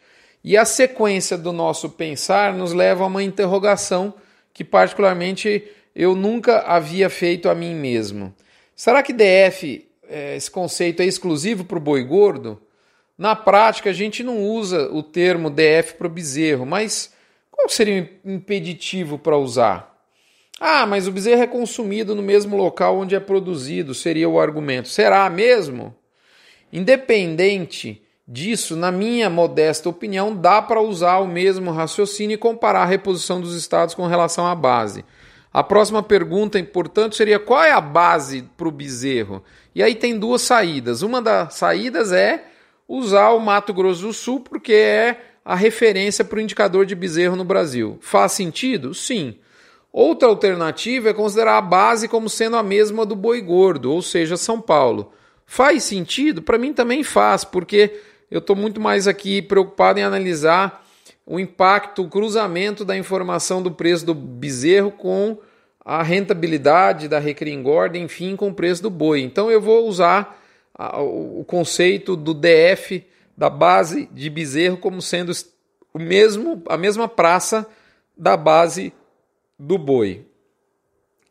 E 0.44 0.58
a 0.58 0.66
sequência 0.66 1.38
do 1.38 1.52
nosso 1.52 1.90
pensar 1.90 2.54
nos 2.54 2.74
leva 2.74 3.04
a 3.04 3.08
uma 3.08 3.22
interrogação 3.22 4.14
que, 4.54 4.64
particularmente, 4.64 5.64
eu 5.96 6.16
nunca 6.16 6.60
havia 6.62 7.10
feito 7.10 7.50
a 7.50 7.54
mim 7.54 7.76
mesmo. 7.76 8.34
Será 8.76 9.04
que 9.04 9.14
DF, 9.14 9.86
é, 10.10 10.36
esse 10.36 10.50
conceito 10.50 11.02
é 11.02 11.06
exclusivo 11.06 11.64
para 11.64 11.78
o 11.78 11.82
boi 11.82 12.04
gordo? 12.04 12.62
Na 13.18 13.36
prática, 13.36 13.90
a 13.90 13.94
gente 13.94 14.24
não 14.24 14.44
usa 14.44 14.90
o 14.92 15.04
termo 15.04 15.50
DF 15.50 15.96
para 15.98 16.08
o 16.08 16.10
bezerro, 16.10 16.66
mas 16.66 17.14
qual 17.52 17.70
seria 17.70 18.10
o 18.24 18.32
impeditivo 18.32 19.20
para 19.20 19.38
usar? 19.38 19.90
Ah, 20.60 20.86
mas 20.86 21.08
o 21.08 21.12
bezerro 21.12 21.42
é 21.42 21.48
consumido 21.48 22.16
no 22.16 22.22
mesmo 22.22 22.58
local 22.58 22.98
onde 22.98 23.16
é 23.16 23.20
produzido, 23.20 23.94
seria 23.94 24.28
o 24.28 24.40
argumento. 24.40 24.90
Será 24.90 25.30
mesmo? 25.30 25.96
Independente 26.72 28.02
disso, 28.28 28.76
na 28.76 28.92
minha 28.92 29.30
modesta 29.30 29.90
opinião, 29.90 30.36
dá 30.36 30.62
para 30.62 30.82
usar 30.82 31.18
o 31.20 31.28
mesmo 31.28 31.72
raciocínio 31.72 32.36
e 32.36 32.38
comparar 32.38 32.84
a 32.84 32.86
reposição 32.86 33.42
dos 33.42 33.56
estados 33.56 33.96
com 33.96 34.06
relação 34.06 34.46
à 34.46 34.54
base. 34.54 35.04
A 35.52 35.64
próxima 35.64 36.04
pergunta, 36.04 36.62
portanto, 36.64 37.16
seria 37.16 37.40
qual 37.40 37.64
é 37.64 37.72
a 37.72 37.82
base 37.82 38.44
para 38.56 38.68
o 38.68 38.72
bezerro? 38.72 39.44
E 39.74 39.82
aí 39.82 39.96
tem 39.96 40.18
duas 40.18 40.44
saídas. 40.44 41.02
Uma 41.02 41.22
das 41.22 41.56
saídas 41.56 42.12
é 42.12 42.46
usar 42.88 43.32
o 43.32 43.40
Mato 43.40 43.74
Grosso 43.74 44.04
do 44.04 44.14
Sul, 44.14 44.42
porque 44.42 44.74
é 44.74 45.20
a 45.44 45.56
referência 45.56 46.24
para 46.24 46.38
o 46.38 46.42
indicador 46.42 46.86
de 46.86 46.94
bezerro 46.94 47.36
no 47.36 47.44
Brasil. 47.44 47.98
Faz 48.00 48.34
sentido? 48.34 48.94
Sim. 48.94 49.40
Outra 49.92 50.28
alternativa 50.28 51.10
é 51.10 51.14
considerar 51.14 51.58
a 51.58 51.62
base 51.62 52.08
como 52.08 52.30
sendo 52.30 52.56
a 52.56 52.62
mesma 52.62 53.04
do 53.04 53.16
boi 53.16 53.42
gordo, 53.42 53.92
ou 53.92 54.04
seja, 54.04 54.38
São 54.38 54.62
Paulo. 54.62 55.12
Faz 55.48 55.84
sentido? 55.84 56.44
Para 56.44 56.60
mim 56.60 56.74
também 56.74 57.04
faz, 57.04 57.44
porque 57.44 58.00
eu 58.30 58.38
estou 58.38 58.56
muito 58.56 58.80
mais 58.80 59.08
aqui 59.08 59.42
preocupado 59.42 60.00
em 60.00 60.04
analisar 60.04 60.86
o 61.30 61.40
impacto, 61.40 62.02
o 62.02 62.10
cruzamento 62.10 62.84
da 62.84 62.98
informação 62.98 63.62
do 63.62 63.70
preço 63.70 64.04
do 64.04 64.16
bezerro 64.16 64.92
com 64.92 65.38
a 65.86 66.02
rentabilidade 66.02 67.08
da 67.08 67.20
recria 67.20 67.54
engorda, 67.54 68.00
enfim, 68.00 68.36
com 68.36 68.48
o 68.48 68.54
preço 68.54 68.82
do 68.82 68.90
boi. 68.90 69.22
Então 69.22 69.52
eu 69.52 69.62
vou 69.62 69.88
usar 69.88 70.42
o 70.98 71.44
conceito 71.46 72.16
do 72.16 72.34
DF 72.34 73.06
da 73.38 73.48
base 73.48 74.10
de 74.12 74.28
bezerro 74.28 74.78
como 74.78 75.04
sendo 75.04 75.32
o 75.94 76.00
mesmo, 76.00 76.64
a 76.68 76.76
mesma 76.76 77.08
praça 77.08 77.68
da 78.18 78.36
base 78.36 78.92
do 79.58 79.78
boi. 79.78 80.26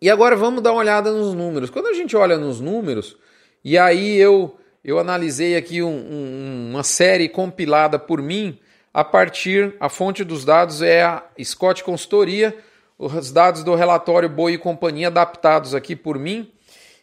E 0.00 0.08
agora 0.08 0.36
vamos 0.36 0.62
dar 0.62 0.70
uma 0.70 0.80
olhada 0.80 1.10
nos 1.10 1.34
números. 1.34 1.70
Quando 1.70 1.88
a 1.88 1.92
gente 1.92 2.16
olha 2.16 2.38
nos 2.38 2.60
números, 2.60 3.16
e 3.64 3.76
aí 3.76 4.16
eu, 4.16 4.56
eu 4.84 5.00
analisei 5.00 5.56
aqui 5.56 5.82
um, 5.82 5.88
um, 5.88 6.68
uma 6.70 6.84
série 6.84 7.28
compilada 7.28 7.98
por 7.98 8.22
mim, 8.22 8.60
a 8.98 9.04
partir, 9.04 9.76
a 9.78 9.88
fonte 9.88 10.24
dos 10.24 10.44
dados 10.44 10.82
é 10.82 11.04
a 11.04 11.22
Scott 11.40 11.84
Consultoria, 11.84 12.52
os 12.98 13.30
dados 13.30 13.62
do 13.62 13.76
relatório 13.76 14.28
Boi 14.28 14.54
e 14.54 14.58
Companhia 14.58 15.06
adaptados 15.06 15.72
aqui 15.72 15.94
por 15.94 16.18
mim, 16.18 16.50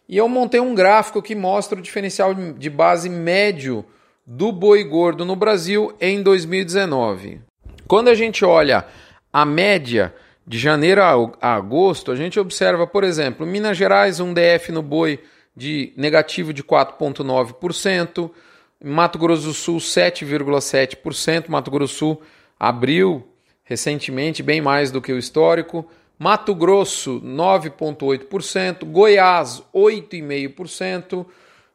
e 0.06 0.18
eu 0.18 0.28
montei 0.28 0.60
um 0.60 0.76
gráfico 0.76 1.22
que 1.22 1.34
mostra 1.34 1.80
o 1.80 1.82
diferencial 1.82 2.34
de 2.34 2.70
base 2.70 3.08
médio 3.08 3.86
do 4.28 4.52
boi 4.52 4.84
gordo 4.84 5.24
no 5.24 5.38
Brasil 5.38 5.96
em 6.02 6.22
2019. 6.22 7.40
Quando 7.88 8.10
a 8.10 8.14
gente 8.14 8.44
olha 8.44 8.86
a 9.32 9.46
média 9.46 10.14
de 10.46 10.60
janeiro 10.60 11.02
a 11.02 11.56
agosto, 11.56 12.12
a 12.12 12.16
gente 12.18 12.38
observa, 12.38 12.86
por 12.86 13.06
exemplo, 13.06 13.48
Minas 13.48 13.78
Gerais, 13.78 14.20
um 14.20 14.34
DF 14.34 14.70
no 14.74 14.82
boi 14.82 15.24
de 15.56 15.94
negativo 15.96 16.52
de 16.52 16.62
4,9%, 16.62 18.30
Mato 18.84 19.18
Grosso 19.18 19.48
do 19.48 19.54
Sul, 19.54 19.78
7,7%, 19.78 21.50
Mato 21.50 21.72
Grosso 21.72 21.94
do 21.94 21.98
Sul 21.98 22.22
abriu 22.60 23.28
recentemente 23.64 24.44
bem 24.44 24.62
mais 24.62 24.92
do 24.92 25.02
que 25.02 25.12
o 25.12 25.18
histórico, 25.18 25.86
Mato 26.18 26.56
Grosso, 26.56 27.20
9,8%, 27.22 28.86
Goiás, 28.86 29.62
8,5%, 29.74 31.26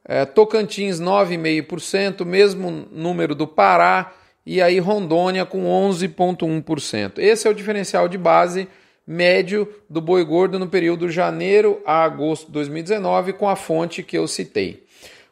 é, 0.04 0.24
Tocantins 0.24 1.00
9,5%, 1.00 2.24
mesmo 2.24 2.86
número 2.90 3.34
do 3.34 3.46
Pará, 3.46 4.14
e 4.46 4.62
aí 4.62 4.78
Rondônia 4.78 5.44
com 5.44 5.64
11,1%. 5.64 7.18
Esse 7.18 7.46
é 7.46 7.50
o 7.50 7.54
diferencial 7.54 8.08
de 8.08 8.16
base 8.16 8.66
médio 9.06 9.68
do 9.88 10.00
boi 10.00 10.24
gordo 10.24 10.58
no 10.58 10.68
período 10.68 11.10
janeiro 11.10 11.82
a 11.84 12.04
agosto 12.04 12.46
de 12.46 12.52
2019, 12.52 13.32
com 13.34 13.48
a 13.48 13.56
fonte 13.56 14.02
que 14.02 14.16
eu 14.16 14.26
citei. 14.26 14.84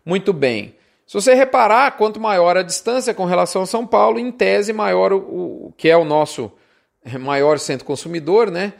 Muito 0.05 0.33
bem. 0.33 0.75
Se 1.09 1.15
você 1.15 1.33
reparar, 1.33 1.97
quanto 1.97 2.21
maior 2.21 2.59
a 2.59 2.63
distância 2.63 3.15
com 3.15 3.25
relação 3.25 3.63
a 3.63 3.67
São 3.67 3.87
Paulo, 3.87 4.19
em 4.19 4.31
tese, 4.31 4.75
maior 4.75 5.11
o, 5.11 5.69
o 5.69 5.75
que 5.75 5.89
é 5.89 5.97
o 5.97 6.05
nosso 6.05 6.53
maior 7.19 7.59
centro 7.59 7.87
consumidor, 7.87 8.51
né? 8.51 8.75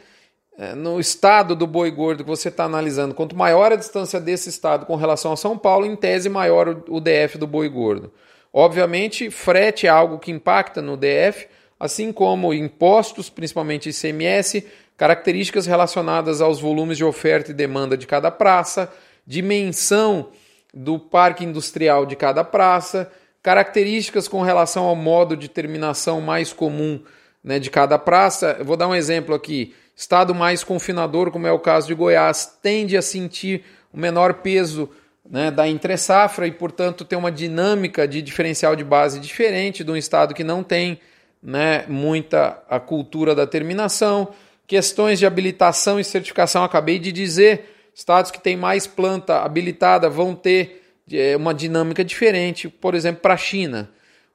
É, 0.55 0.75
no 0.75 0.99
estado 0.99 1.55
do 1.55 1.65
boi 1.65 1.89
gordo 1.89 2.23
que 2.23 2.29
você 2.29 2.49
está 2.49 2.65
analisando, 2.65 3.15
quanto 3.15 3.35
maior 3.35 3.71
a 3.71 3.75
distância 3.75 4.19
desse 4.19 4.47
estado 4.47 4.85
com 4.85 4.95
relação 4.95 5.31
a 5.31 5.37
São 5.37 5.57
Paulo, 5.57 5.87
em 5.87 5.95
tese 5.95 6.29
maior 6.29 6.83
o 6.87 7.01
DF 7.01 7.39
do 7.39 7.47
boi 7.47 7.67
gordo. 7.67 8.13
Obviamente, 8.53 9.31
frete 9.31 9.87
é 9.87 9.89
algo 9.89 10.19
que 10.19 10.29
impacta 10.29 10.83
no 10.83 10.95
DF, 10.95 11.47
assim 11.79 12.11
como 12.11 12.53
impostos, 12.53 13.27
principalmente 13.27 13.89
ICMS, 13.89 14.67
características 14.95 15.65
relacionadas 15.65 16.41
aos 16.41 16.61
volumes 16.61 16.95
de 16.95 17.03
oferta 17.03 17.49
e 17.49 17.55
demanda 17.55 17.97
de 17.97 18.05
cada 18.05 18.29
praça, 18.29 18.93
dimensão 19.25 20.29
do 20.73 20.99
parque 20.99 21.43
industrial 21.43 22.05
de 22.05 22.15
cada 22.15 22.43
praça, 22.43 23.11
características 23.41 24.27
com 24.27 24.41
relação 24.41 24.85
ao 24.85 24.95
modo 24.95 25.35
de 25.35 25.47
terminação 25.47 26.21
mais 26.21 26.53
comum 26.53 27.01
né, 27.43 27.59
de 27.59 27.69
cada 27.69 27.97
praça. 27.97 28.55
Eu 28.59 28.65
vou 28.65 28.77
dar 28.77 28.87
um 28.87 28.95
exemplo 28.95 29.33
aqui. 29.33 29.73
Estado 29.95 30.33
mais 30.33 30.63
confinador, 30.63 31.31
como 31.31 31.47
é 31.47 31.51
o 31.51 31.59
caso 31.59 31.87
de 31.87 31.93
Goiás, 31.93 32.57
tende 32.61 32.95
a 32.95 33.01
sentir 33.01 33.63
o 33.91 33.99
menor 33.99 34.35
peso 34.35 34.89
né, 35.29 35.51
da 35.51 35.67
entre-safra 35.67 36.47
e, 36.47 36.51
portanto, 36.51 37.03
tem 37.03 37.17
uma 37.17 37.31
dinâmica 37.31 38.07
de 38.07 38.21
diferencial 38.21 38.75
de 38.75 38.83
base 38.83 39.19
diferente 39.19 39.83
de 39.83 39.91
um 39.91 39.97
estado 39.97 40.33
que 40.33 40.43
não 40.43 40.63
tem 40.63 40.99
né, 41.41 41.85
muita 41.87 42.61
a 42.69 42.79
cultura 42.79 43.35
da 43.35 43.45
terminação. 43.45 44.29
Questões 44.65 45.19
de 45.19 45.25
habilitação 45.25 45.99
e 45.99 46.03
certificação, 46.03 46.63
acabei 46.63 46.99
de 46.99 47.11
dizer, 47.11 47.78
estados 47.99 48.31
que 48.31 48.39
têm 48.39 48.55
mais 48.55 48.87
planta 48.87 49.41
habilitada 49.41 50.09
vão 50.09 50.33
ter 50.33 50.81
é, 51.11 51.35
uma 51.35 51.53
dinâmica 51.53 52.01
diferente, 52.01 52.69
por 52.69 52.95
exemplo, 52.95 53.21
para 53.21 53.33
a 53.33 53.37
China. 53.37 53.89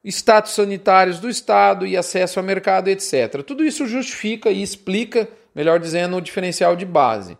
Status 0.05 0.53
sanitários 0.53 1.19
do 1.19 1.31
estado 1.31 1.87
e 1.87 1.97
acesso 1.97 2.39
ao 2.39 2.45
mercado, 2.45 2.89
etc. 2.89 3.43
Tudo 3.43 3.65
isso 3.65 3.87
justifica 3.87 4.51
e 4.51 4.63
explica 4.63 5.27
melhor 5.55 5.81
dizendo, 5.81 6.17
o 6.17 6.21
diferencial 6.21 6.77
de 6.77 6.85
base. 6.85 7.39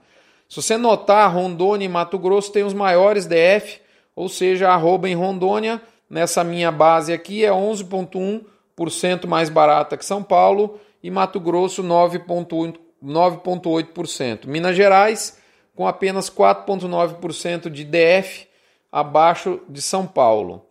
Se 0.49 0.57
você 0.57 0.79
notar, 0.79 1.31
Rondônia 1.31 1.85
e 1.85 1.89
Mato 1.89 2.19
Grosso 2.19 2.51
têm 2.53 2.65
os 2.65 2.73
maiores 2.73 3.27
DF, 3.27 3.83
ou 4.17 4.31
seja, 4.31 4.71
a 4.71 4.75
arroba 4.75 5.07
em 5.09 5.15
Rondônia, 5.15 5.83
nessa 6.09 6.43
minha 6.43 6.73
base 6.73 7.13
aqui, 7.13 7.45
é 7.45 7.51
11,1% 7.51 9.27
mais 9.27 9.51
barata 9.51 9.99
que 9.99 10.07
São 10.07 10.23
Paulo 10.23 10.81
e 11.03 11.11
Mato 11.11 11.39
Grosso 11.39 11.83
9,8%. 11.83 14.47
Minas 14.47 14.75
Gerais, 14.75 15.44
com 15.75 15.87
apenas 15.87 16.31
4,9% 16.31 17.69
de 17.69 17.85
DF 17.85 18.47
abaixo 18.91 19.61
de 19.69 19.83
São 19.83 20.07
Paulo. 20.07 20.67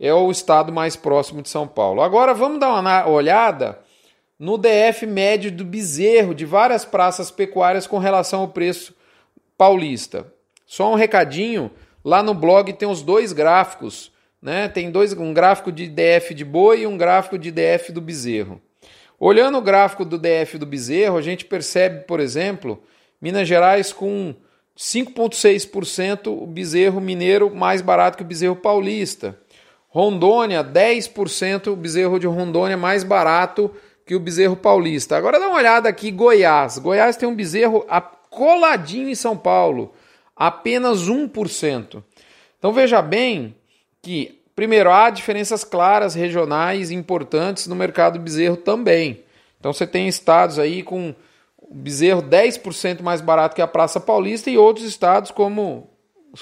É 0.00 0.12
o 0.12 0.30
estado 0.30 0.72
mais 0.72 0.96
próximo 0.96 1.42
de 1.42 1.48
São 1.48 1.66
Paulo. 1.66 2.00
Agora 2.02 2.34
vamos 2.34 2.60
dar 2.60 2.78
uma 2.78 3.08
olhada 3.08 3.78
no 4.38 4.56
DF 4.56 5.06
médio 5.06 5.50
do 5.50 5.64
bezerro 5.64 6.34
de 6.34 6.44
várias 6.44 6.84
praças 6.84 7.30
pecuárias 7.30 7.86
com 7.86 7.98
relação 7.98 8.40
ao 8.40 8.48
preço 8.48 8.94
paulista. 9.56 10.32
Só 10.64 10.92
um 10.92 10.94
recadinho, 10.94 11.70
lá 12.04 12.22
no 12.22 12.34
blog 12.34 12.72
tem 12.74 12.88
os 12.88 13.02
dois 13.02 13.32
gráficos, 13.32 14.12
né? 14.40 14.68
Tem 14.68 14.90
dois, 14.90 15.12
um 15.12 15.32
gráfico 15.34 15.72
de 15.72 15.88
DF 15.88 16.34
de 16.34 16.44
boi 16.44 16.82
e 16.82 16.86
um 16.86 16.96
gráfico 16.96 17.36
de 17.36 17.50
DF 17.50 17.90
do 17.90 18.00
bezerro. 18.00 18.60
Olhando 19.18 19.58
o 19.58 19.62
gráfico 19.62 20.04
do 20.04 20.16
DF 20.16 20.58
do 20.58 20.66
bezerro, 20.66 21.16
a 21.16 21.22
gente 21.22 21.44
percebe, 21.44 22.04
por 22.04 22.20
exemplo, 22.20 22.80
Minas 23.20 23.48
Gerais 23.48 23.92
com 23.92 24.34
5,6% 24.78 26.28
o 26.28 26.46
bezerro 26.46 27.00
mineiro 27.00 27.52
mais 27.52 27.82
barato 27.82 28.16
que 28.16 28.22
o 28.22 28.26
bezerro 28.26 28.54
paulista. 28.54 29.36
Rondônia, 29.88 30.62
10% 30.62 31.72
o 31.72 31.76
bezerro 31.76 32.20
de 32.20 32.28
Rondônia 32.28 32.76
mais 32.76 33.02
barato 33.02 33.74
que 34.06 34.14
o 34.14 34.20
bezerro 34.20 34.54
paulista. 34.54 35.16
Agora 35.16 35.40
dá 35.40 35.48
uma 35.48 35.56
olhada 35.56 35.88
aqui, 35.88 36.12
Goiás. 36.12 36.78
Goiás 36.78 37.16
tem 37.16 37.28
um 37.28 37.34
bezerro 37.34 37.84
coladinho 38.30 39.08
em 39.08 39.14
São 39.16 39.36
Paulo, 39.36 39.92
apenas 40.36 41.08
1%. 41.08 42.02
Então 42.58 42.72
veja 42.72 43.02
bem 43.02 43.56
que, 44.00 44.40
primeiro, 44.54 44.92
há 44.92 45.10
diferenças 45.10 45.64
claras 45.64 46.14
regionais 46.14 46.92
importantes 46.92 47.66
no 47.66 47.74
mercado 47.74 48.20
bezerro 48.20 48.56
também. 48.56 49.24
Então 49.58 49.72
você 49.72 49.86
tem 49.86 50.06
estados 50.06 50.58
aí 50.58 50.84
com 50.84 51.12
o 51.70 51.74
bezerro 51.74 52.22
10% 52.22 53.02
mais 53.02 53.20
barato 53.20 53.54
que 53.54 53.62
a 53.62 53.66
Praça 53.66 54.00
Paulista 54.00 54.50
e 54.50 54.56
outros 54.56 54.86
estados 54.86 55.30
como 55.30 55.88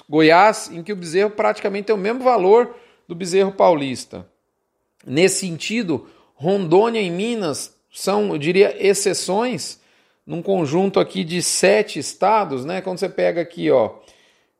Goiás, 0.08 0.70
em 0.70 0.82
que 0.82 0.92
o 0.92 0.96
bezerro 0.96 1.30
praticamente 1.30 1.86
tem 1.86 1.94
o 1.94 1.98
mesmo 1.98 2.22
valor 2.22 2.76
do 3.08 3.14
bezerro 3.14 3.52
paulista. 3.52 4.26
Nesse 5.06 5.40
sentido, 5.40 6.06
Rondônia 6.34 7.00
e 7.00 7.10
Minas 7.10 7.74
são, 7.92 8.32
eu 8.32 8.38
diria, 8.38 8.76
exceções 8.78 9.80
num 10.26 10.42
conjunto 10.42 10.98
aqui 10.98 11.22
de 11.22 11.42
sete 11.42 11.98
estados, 11.98 12.64
né? 12.64 12.80
Quando 12.80 12.98
você 12.98 13.08
pega 13.08 13.40
aqui, 13.40 13.70
ó, 13.70 13.92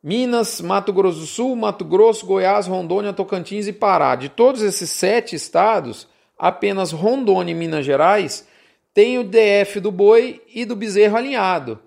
Minas, 0.02 0.60
Mato 0.60 0.92
Grosso 0.92 1.18
do 1.20 1.26
Sul, 1.26 1.56
Mato 1.56 1.84
Grosso, 1.84 2.24
Goiás, 2.24 2.66
Rondônia, 2.66 3.12
Tocantins 3.12 3.66
e 3.66 3.72
Pará. 3.72 4.14
De 4.14 4.28
todos 4.28 4.62
esses 4.62 4.88
sete 4.90 5.34
estados, 5.34 6.06
apenas 6.38 6.92
Rondônia 6.92 7.50
e 7.50 7.54
Minas 7.54 7.84
Gerais 7.84 8.46
tem 8.96 9.18
o 9.18 9.24
DF 9.24 9.78
do 9.78 9.92
boi 9.92 10.40
e 10.54 10.64
do 10.64 10.74
bezerro 10.74 11.18
alinhado. 11.18 11.78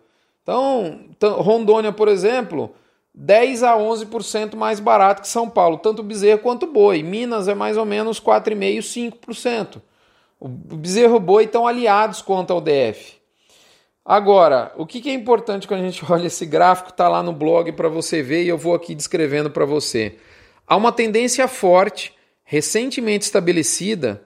Então, 0.44 1.08
Rondônia, 1.40 1.92
por 1.92 2.08
exemplo, 2.08 2.72
10 3.16 3.64
a 3.64 3.76
11% 3.76 4.56
mais 4.56 4.80
barato 4.80 5.24
que 5.24 5.28
São 5.28 5.50
Paulo, 5.50 5.80
tanto 5.80 6.02
o 6.02 6.06
bezerro 6.06 6.38
quanto 6.38 6.68
o 6.68 6.72
boi. 6.72 7.02
Minas 7.02 7.48
é 7.48 7.56
mais 7.56 7.78
ou 7.78 7.86
menos 7.86 8.20
4,5%, 8.22 9.16
5%. 9.26 9.82
O 10.40 10.48
bezerro 10.48 11.16
e 11.16 11.18
o 11.18 11.20
boi 11.20 11.46
estão 11.46 11.66
aliados 11.66 12.22
quanto 12.22 12.54
ao 12.54 12.62
DF. 12.62 13.16
Agora, 14.06 14.72
o 14.78 14.86
que 14.86 15.10
é 15.10 15.14
importante 15.14 15.68
quando 15.68 15.80
a 15.80 15.90
gente 15.90 16.06
olha 16.14 16.28
esse 16.28 16.46
gráfico, 16.46 16.92
está 16.92 17.10
lá 17.10 17.24
no 17.24 17.34
blog 17.34 17.72
para 17.72 17.90
você 17.90 18.22
ver 18.22 18.44
e 18.44 18.50
eu 18.50 18.58
vou 18.58 18.76
aqui 18.76 18.94
descrevendo 18.94 19.50
para 19.50 19.66
você. 19.66 20.16
Há 20.68 20.76
uma 20.76 20.92
tendência 20.92 21.48
forte, 21.48 22.14
recentemente 22.44 23.26
estabelecida, 23.26 24.22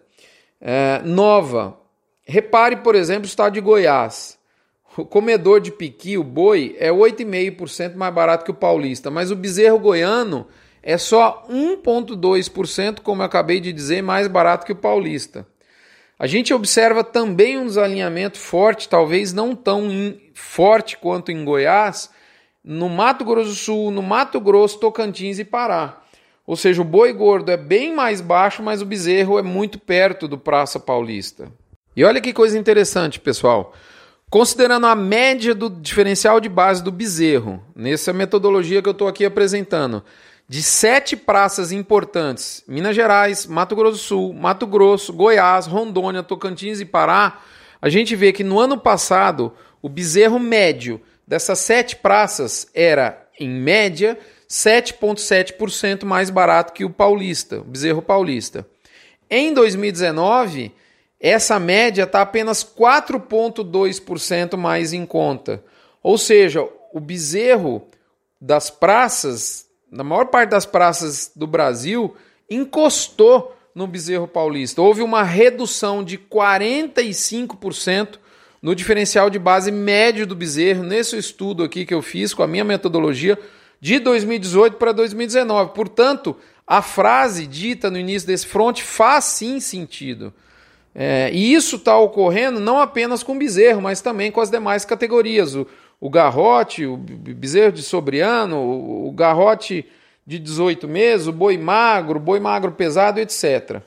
é, 0.60 1.02
nova, 1.06 1.82
Repare, 2.26 2.78
por 2.78 2.96
exemplo, 2.96 3.24
o 3.24 3.28
estado 3.28 3.54
de 3.54 3.62
Goiás. 3.62 4.38
O 4.96 5.06
comedor 5.06 5.60
de 5.60 5.72
piqui, 5.72 6.18
o 6.18 6.24
boi, 6.24 6.76
é 6.78 6.92
8,5% 6.92 7.96
mais 7.96 8.14
barato 8.14 8.46
que 8.46 8.52
o 8.52 8.56
paulista, 8.56 9.10
mas 9.10 9.32
o 9.32 9.36
bezerro 9.36 9.80
goiano 9.80 10.48
é 10.84 11.00
só 11.00 11.48
1,2%, 11.50 13.00
como 13.02 13.24
eu 13.24 13.26
acabei 13.26 13.60
de 13.60 13.74
dizer, 13.74 14.04
mais 14.04 14.28
barato 14.28 14.66
que 14.66 14.72
o 14.72 14.76
paulista. 14.76 15.48
A 16.20 16.28
gente 16.28 16.54
observa 16.54 17.04
também 17.04 17.58
um 17.58 17.66
desalinhamento 17.66 18.38
forte, 18.38 18.88
talvez 18.88 19.34
não 19.34 19.56
tão 19.56 19.90
forte 20.36 20.96
quanto 20.98 21.32
em 21.32 21.44
Goiás, 21.44 22.12
no 22.64 22.88
Mato 22.88 23.26
Grosso 23.26 23.50
do 23.50 23.56
Sul, 23.56 23.92
no 23.92 24.04
Mato 24.04 24.40
Grosso, 24.40 24.80
Tocantins 24.80 25.40
e 25.40 25.44
Pará. 25.44 26.02
Ou 26.46 26.56
seja, 26.56 26.82
o 26.82 26.86
boi 26.86 27.12
gordo 27.14 27.50
é 27.50 27.58
bem 27.58 27.96
mais 27.96 28.22
baixo, 28.22 28.62
mas 28.62 28.82
o 28.82 28.86
bezerro 28.86 29.40
é 29.40 29.42
muito 29.42 29.80
perto 29.80 30.28
do 30.28 30.38
Praça 30.38 30.80
Paulista. 30.80 31.52
E 31.96 32.04
olha 32.04 32.20
que 32.20 32.34
coisa 32.34 32.58
interessante, 32.58 33.20
pessoal. 33.20 33.74
Considerando 34.30 34.88
a 34.88 34.96
média 34.96 35.54
do 35.54 35.70
diferencial 35.70 36.40
de 36.40 36.50
base 36.50 36.84
do 36.84 36.92
bezerro, 36.92 37.64
nessa 37.76 38.12
metodologia 38.12 38.82
que 38.82 38.90
eu 38.90 38.94
estou 38.94 39.08
aqui 39.08 39.24
apresentando, 39.24 40.04
de 40.50 40.64
sete 40.64 41.16
praças 41.16 41.72
importantes: 41.72 42.64
Minas 42.68 42.96
Gerais, 42.96 43.46
Mato 43.46 43.76
Grosso 43.76 43.92
do 43.92 43.98
Sul, 43.98 44.34
Mato 44.34 44.66
Grosso, 44.66 45.14
Goiás, 45.14 45.68
Rondônia, 45.68 46.24
Tocantins 46.24 46.80
e 46.80 46.86
Pará, 46.86 47.42
a 47.80 47.90
gente 47.90 48.16
vê 48.16 48.34
que 48.34 48.44
no 48.44 48.60
ano 48.60 48.78
passado 48.78 49.54
o 49.82 49.88
bezerro 49.88 50.40
médio 50.40 51.00
dessas 51.28 51.60
sete 51.60 51.96
praças 51.96 52.68
era, 52.74 53.28
em 53.40 53.50
média, 53.50 54.18
7,7% 54.50 56.06
mais 56.06 56.30
barato 56.30 56.74
que 56.74 56.86
o 56.86 56.90
paulista, 56.90 57.60
o 57.60 57.64
bezerro 57.64 58.02
paulista. 58.02 58.68
Em 59.30 59.54
2019 59.54 60.72
essa 61.24 61.58
média 61.58 62.04
está 62.04 62.22
apenas 62.22 62.66
4,2% 62.66 64.58
mais 64.58 64.92
em 64.92 65.06
conta. 65.06 65.64
Ou 66.04 66.18
seja, 66.18 66.68
o 66.94 67.00
bezerro 67.00 67.88
das 68.42 68.70
praças, 68.70 69.66
na 69.90 70.04
maior 70.04 70.26
parte 70.26 70.50
das 70.50 70.66
praças 70.66 71.32
do 71.34 71.48
Brasil, 71.48 72.14
encostou 72.50 73.56
no 73.74 73.88
bezerro 73.88 74.28
paulista. 74.28 74.82
Houve 74.82 75.02
uma 75.02 75.24
redução 75.24 76.04
de 76.04 76.18
45% 76.18 78.20
no 78.62 78.76
diferencial 78.76 79.30
de 79.30 79.40
base 79.40 79.72
médio 79.72 80.28
do 80.28 80.36
bezerro, 80.36 80.84
nesse 80.84 81.18
estudo 81.18 81.64
aqui 81.64 81.86
que 81.86 81.94
eu 81.94 82.02
fiz 82.02 82.34
com 82.34 82.44
a 82.44 82.48
minha 82.48 82.66
metodologia 82.66 83.40
de 83.80 83.98
2018 83.98 84.76
para 84.76 84.92
2019. 84.92 85.72
Portanto, 85.74 86.36
a 86.68 86.82
frase 86.82 87.48
dita 87.48 87.90
no 87.90 87.98
início 87.98 88.28
desse 88.28 88.46
front 88.46 88.82
faz 88.82 89.24
sim 89.24 89.62
sentido. 89.62 90.34
É, 90.96 91.32
e 91.34 91.54
isso 91.54 91.78
está 91.78 91.98
ocorrendo 91.98 92.60
não 92.60 92.80
apenas 92.80 93.24
com 93.24 93.34
o 93.34 93.38
bezerro, 93.38 93.82
mas 93.82 94.02
também 94.02 94.32
com 94.32 94.42
as 94.42 94.50
demais 94.50 94.86
categorias. 94.86 95.56
O, 95.56 95.68
o 96.00 96.10
garrote, 96.10 96.86
o 96.86 96.98
bezerro 96.98 97.72
de 97.72 97.82
sobriano, 97.82 98.58
o, 98.58 99.08
o 99.08 99.12
garrote 99.12 99.86
de 100.26 100.40
18 100.40 100.88
meses, 100.88 101.28
o 101.28 101.32
boi 101.32 101.58
magro, 101.58 102.20
boi 102.20 102.40
magro 102.40 102.72
pesado, 102.72 103.20
etc. 103.20 103.82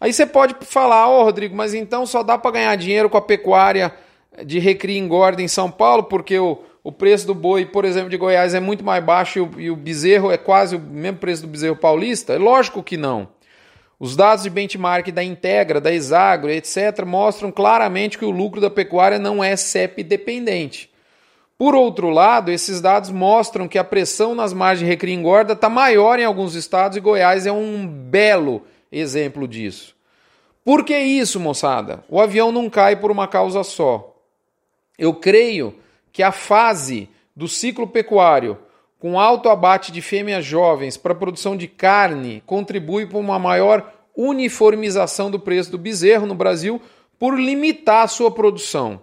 Aí 0.00 0.12
você 0.12 0.26
pode 0.26 0.54
falar, 0.60 1.08
ô 1.08 1.20
oh, 1.20 1.24
Rodrigo, 1.24 1.56
mas 1.56 1.72
então 1.72 2.04
só 2.04 2.22
dá 2.22 2.36
para 2.36 2.50
ganhar 2.50 2.76
dinheiro 2.76 3.08
com 3.08 3.16
a 3.16 3.22
pecuária 3.22 3.92
de 4.44 4.58
recria 4.58 4.96
e 4.96 4.98
engorda 4.98 5.40
em 5.40 5.48
São 5.48 5.70
Paulo, 5.70 6.04
porque 6.04 6.38
o, 6.38 6.58
o 6.84 6.92
preço 6.92 7.26
do 7.26 7.34
boi, 7.34 7.64
por 7.64 7.84
exemplo, 7.84 8.10
de 8.10 8.16
Goiás 8.16 8.54
é 8.54 8.60
muito 8.60 8.84
mais 8.84 9.02
baixo 9.02 9.38
e 9.38 9.42
o, 9.42 9.60
e 9.60 9.70
o 9.70 9.76
bezerro 9.76 10.30
é 10.30 10.36
quase 10.36 10.76
o 10.76 10.80
mesmo 10.80 11.18
preço 11.18 11.42
do 11.42 11.48
bezerro 11.48 11.76
paulista? 11.76 12.34
É 12.34 12.38
lógico 12.38 12.82
que 12.82 12.96
não. 12.96 13.28
Os 13.98 14.14
dados 14.14 14.44
de 14.44 14.50
benchmark 14.50 15.10
da 15.10 15.24
Integra, 15.24 15.80
da 15.80 15.92
Exagro, 15.92 16.50
etc., 16.50 17.04
mostram 17.06 17.50
claramente 17.50 18.18
que 18.18 18.24
o 18.24 18.30
lucro 18.30 18.60
da 18.60 18.68
pecuária 18.68 19.18
não 19.18 19.42
é 19.42 19.56
CEP 19.56 20.02
dependente. 20.02 20.90
Por 21.56 21.74
outro 21.74 22.10
lado, 22.10 22.50
esses 22.50 22.82
dados 22.82 23.08
mostram 23.08 23.66
que 23.66 23.78
a 23.78 23.84
pressão 23.84 24.34
nas 24.34 24.52
margens 24.52 24.86
recria 24.86 25.14
engorda 25.14 25.54
está 25.54 25.70
maior 25.70 26.18
em 26.18 26.24
alguns 26.24 26.54
estados 26.54 26.98
e 26.98 27.00
Goiás 27.00 27.46
é 27.46 27.52
um 27.52 27.86
belo 27.86 28.62
exemplo 28.92 29.48
disso. 29.48 29.96
Por 30.62 30.84
que 30.84 30.98
isso, 30.98 31.40
moçada? 31.40 32.04
O 32.10 32.20
avião 32.20 32.52
não 32.52 32.68
cai 32.68 32.96
por 32.96 33.10
uma 33.10 33.26
causa 33.26 33.62
só. 33.62 34.14
Eu 34.98 35.14
creio 35.14 35.74
que 36.12 36.22
a 36.22 36.32
fase 36.32 37.08
do 37.34 37.48
ciclo 37.48 37.86
pecuário 37.86 38.58
com 39.06 39.20
alto 39.20 39.48
abate 39.48 39.92
de 39.92 40.02
fêmeas 40.02 40.44
jovens 40.44 40.96
para 40.96 41.14
produção 41.14 41.56
de 41.56 41.68
carne, 41.68 42.42
contribui 42.44 43.06
para 43.06 43.18
uma 43.18 43.38
maior 43.38 43.92
uniformização 44.16 45.30
do 45.30 45.38
preço 45.38 45.70
do 45.70 45.78
bezerro 45.78 46.26
no 46.26 46.34
Brasil 46.34 46.82
por 47.16 47.38
limitar 47.38 48.02
a 48.02 48.08
sua 48.08 48.32
produção. 48.32 49.00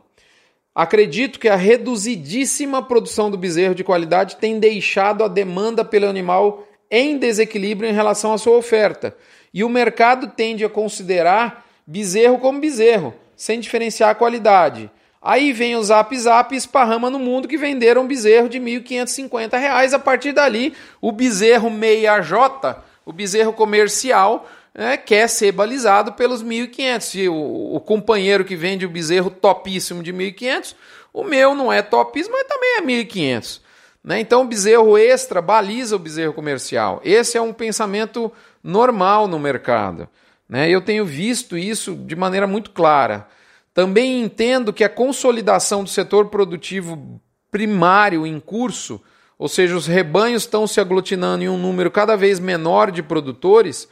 Acredito 0.76 1.40
que 1.40 1.48
a 1.48 1.56
reduzidíssima 1.56 2.84
produção 2.84 3.32
do 3.32 3.38
bezerro 3.38 3.74
de 3.74 3.82
qualidade 3.82 4.36
tem 4.36 4.60
deixado 4.60 5.24
a 5.24 5.30
demanda 5.30 5.86
pelo 5.86 6.10
animal 6.10 6.68
em 6.92 7.18
desequilíbrio 7.18 7.90
em 7.90 7.94
relação 7.94 8.34
à 8.34 8.38
sua 8.38 8.58
oferta. 8.58 9.16
E 9.54 9.64
o 9.64 9.70
mercado 9.70 10.34
tende 10.36 10.66
a 10.66 10.70
considerar 10.70 11.66
bezerro 11.88 12.40
como 12.40 12.60
bezerro, 12.60 13.14
sem 13.38 13.58
diferenciar 13.58 14.10
a 14.10 14.16
qualidade. 14.16 14.92
Aí 15.24 15.54
vem 15.54 15.78
o 15.78 15.84
Zap 15.84 16.18
Zap 16.20 16.54
e 16.54 16.58
esparrama 16.58 17.10
no 17.10 17.18
mundo 17.18 17.48
que 17.48 17.58
venderam 17.58 18.06
bezerro 18.06 18.50
de 18.50 18.60
R$ 18.60 18.82
1.550. 18.82 19.94
A 19.94 20.00
partir 20.00 20.34
dali, 20.34 20.74
o 21.00 21.14
bezerro 21.14 21.70
meia 21.70 22.20
J, 22.20 22.84
o 23.06 23.14
bezerro 23.14 23.54
comercial, 23.54 24.46
né, 24.76 24.98
quer 24.98 25.30
ser 25.30 25.54
balizado 25.54 26.12
pelos 26.12 26.44
1.500. 26.44 27.16
E 27.16 27.30
o, 27.30 27.76
o 27.76 27.80
companheiro 27.80 28.44
que 28.44 28.58
vende 28.58 28.86
o 28.86 28.90
bezerro 28.90 29.30
topíssimo 29.30 30.04
de 30.04 30.12
1.500, 30.12 30.76
o 31.14 31.24
meu 31.24 31.56
não 31.56 31.72
é 31.72 31.82
topíssimo, 31.82 32.36
mas 32.36 32.48
também 32.48 32.78
é 32.78 33.04
1.500. 33.04 33.62
Né? 34.04 34.20
Então, 34.20 34.42
o 34.42 34.46
bezerro 34.46 34.98
extra 34.98 35.42
baliza 35.42 35.96
o 35.96 36.00
bezerro 36.00 36.34
comercial. 36.34 37.00
Esse 37.06 37.38
é 37.38 37.42
um 37.42 37.54
pensamento 37.54 38.30
normal 38.62 39.26
no 39.30 39.40
mercado. 39.40 40.10
Né? 40.50 40.70
Eu 40.70 40.82
tenho 40.82 41.06
visto 41.06 41.58
isso 41.58 41.96
de 41.96 42.16
maneira 42.16 42.46
muito 42.46 42.72
clara. 42.72 43.26
Também 43.74 44.22
entendo 44.22 44.72
que 44.72 44.84
a 44.84 44.90
consolidação 44.90 45.84
do 45.84 45.90
setor 45.90 46.28
produtivo 46.28 47.20
primário 47.50 48.26
em 48.26 48.40
curso, 48.40 49.02
ou 49.38 49.48
seja, 49.48 49.76
os 49.76 49.88
rebanhos 49.88 50.44
estão 50.44 50.68
se 50.68 50.80
aglutinando 50.80 51.44
em 51.44 51.50
um 51.50 51.58
número 51.58 51.90
cada 51.90 52.16
vez 52.16 52.40
menor 52.40 52.92
de 52.92 53.02
produtores, 53.02 53.88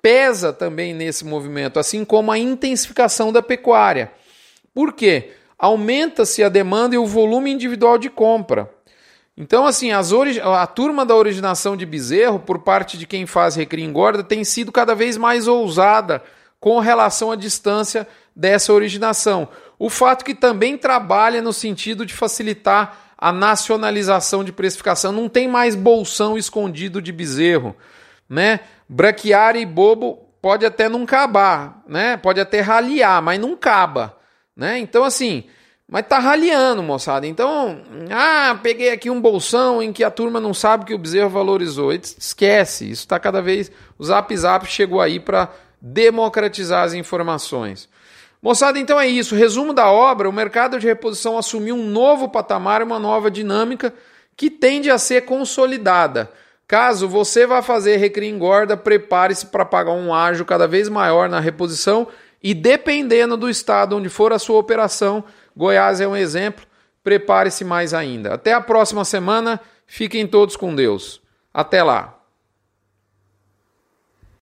pesa 0.00 0.52
também 0.52 0.94
nesse 0.94 1.24
movimento, 1.24 1.78
assim 1.78 2.04
como 2.04 2.30
a 2.30 2.38
intensificação 2.38 3.32
da 3.32 3.42
pecuária. 3.42 4.12
Por 4.72 4.92
quê? 4.92 5.32
Aumenta-se 5.58 6.42
a 6.42 6.48
demanda 6.48 6.94
e 6.94 6.98
o 6.98 7.06
volume 7.06 7.50
individual 7.50 7.96
de 7.96 8.10
compra. 8.10 8.70
Então, 9.36 9.66
assim, 9.66 9.90
a 9.90 10.66
turma 10.66 11.04
da 11.04 11.16
originação 11.16 11.76
de 11.76 11.84
bezerro, 11.84 12.38
por 12.38 12.60
parte 12.60 12.96
de 12.96 13.06
quem 13.06 13.26
faz 13.26 13.56
recria 13.56 13.84
engorda, 13.84 14.22
tem 14.22 14.44
sido 14.44 14.70
cada 14.70 14.94
vez 14.94 15.16
mais 15.16 15.48
ousada 15.48 16.22
com 16.60 16.78
relação 16.78 17.32
à 17.32 17.36
distância 17.36 18.06
dessa 18.34 18.72
originação. 18.72 19.48
O 19.78 19.88
fato 19.88 20.24
que 20.24 20.34
também 20.34 20.76
trabalha 20.76 21.42
no 21.42 21.52
sentido 21.52 22.06
de 22.06 22.14
facilitar 22.14 23.04
a 23.24 23.32
nacionalização 23.32 24.44
de 24.44 24.52
precificação. 24.52 25.10
Não 25.10 25.28
tem 25.28 25.48
mais 25.48 25.74
bolsão 25.74 26.36
escondido 26.36 27.00
de 27.00 27.10
bezerro, 27.10 27.74
né? 28.28 28.60
Braquiária 28.88 29.58
e 29.58 29.64
bobo 29.64 30.18
pode 30.42 30.66
até 30.66 30.90
não 30.90 31.06
cabar, 31.06 31.82
né? 31.88 32.18
Pode 32.18 32.38
até 32.38 32.60
raliar, 32.60 33.22
mas 33.22 33.40
não 33.40 33.56
caba, 33.56 34.18
né? 34.54 34.78
Então, 34.78 35.04
assim, 35.04 35.44
mas 35.88 36.06
tá 36.06 36.18
raliando, 36.18 36.82
moçada. 36.82 37.26
Então, 37.26 37.80
ah, 38.10 38.58
peguei 38.62 38.90
aqui 38.90 39.08
um 39.08 39.20
bolsão 39.20 39.82
em 39.82 39.90
que 39.90 40.04
a 40.04 40.10
turma 40.10 40.38
não 40.38 40.52
sabe 40.52 40.84
que 40.84 40.94
o 40.94 40.98
bezerro 40.98 41.30
valorizou. 41.30 41.92
Esquece, 41.92 42.90
isso 42.90 43.04
está 43.04 43.18
cada 43.18 43.40
vez. 43.40 43.72
O 43.98 44.04
Zap 44.04 44.36
Zap 44.36 44.66
chegou 44.66 45.00
aí 45.00 45.18
para 45.18 45.50
democratizar 45.80 46.84
as 46.84 46.92
informações. 46.92 47.88
Moçada, 48.44 48.78
então 48.78 49.00
é 49.00 49.08
isso. 49.08 49.34
Resumo 49.34 49.72
da 49.72 49.90
obra: 49.90 50.28
o 50.28 50.32
mercado 50.32 50.78
de 50.78 50.86
reposição 50.86 51.38
assumiu 51.38 51.74
um 51.74 51.86
novo 51.86 52.28
patamar, 52.28 52.82
uma 52.82 52.98
nova 52.98 53.30
dinâmica 53.30 53.94
que 54.36 54.50
tende 54.50 54.90
a 54.90 54.98
ser 54.98 55.22
consolidada. 55.22 56.30
Caso 56.68 57.08
você 57.08 57.46
vá 57.46 57.62
fazer 57.62 57.96
recria 57.96 58.28
engorda, 58.28 58.76
prepare-se 58.76 59.46
para 59.46 59.64
pagar 59.64 59.92
um 59.92 60.12
ágio 60.12 60.44
cada 60.44 60.68
vez 60.68 60.90
maior 60.90 61.26
na 61.26 61.40
reposição 61.40 62.06
e 62.42 62.52
dependendo 62.52 63.34
do 63.34 63.48
estado 63.48 63.96
onde 63.96 64.10
for 64.10 64.30
a 64.30 64.38
sua 64.38 64.58
operação, 64.58 65.24
Goiás 65.56 66.02
é 66.02 66.06
um 66.06 66.14
exemplo. 66.14 66.66
Prepare-se 67.02 67.64
mais 67.64 67.94
ainda. 67.94 68.34
Até 68.34 68.52
a 68.52 68.60
próxima 68.60 69.06
semana. 69.06 69.58
Fiquem 69.86 70.26
todos 70.26 70.54
com 70.54 70.74
Deus. 70.74 71.22
Até 71.52 71.82
lá. 71.82 72.18